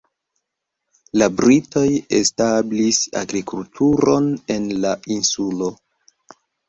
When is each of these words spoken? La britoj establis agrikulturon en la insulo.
La 1.21 1.25
britoj 1.41 1.83
establis 2.19 3.01
agrikulturon 3.21 4.33
en 4.57 4.67
la 4.87 4.95
insulo. 5.17 5.69